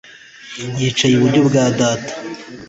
[0.79, 2.13] yicay'iburyo bwa data